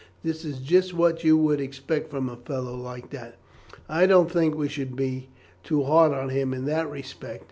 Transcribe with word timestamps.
"That 0.23 0.43
is 0.43 0.57
just 0.57 0.95
what 0.95 1.23
you 1.23 1.37
would 1.37 1.61
expect 1.61 2.09
from 2.09 2.27
a 2.27 2.35
fellow 2.35 2.73
like 2.75 3.11
that." 3.11 3.35
"I 3.87 4.07
don't 4.07 4.31
think 4.31 4.55
we 4.55 4.67
should 4.67 4.95
be 4.95 5.29
too 5.63 5.83
hard 5.83 6.11
on 6.11 6.29
him 6.29 6.55
in 6.55 6.65
that 6.65 6.89
respect. 6.89 7.39